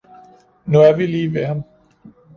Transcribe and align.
Nu 0.65 0.79
er 0.79 0.93
vi 0.97 1.05
lige 1.05 1.33
ved 1.33 1.45
ham 1.45 1.63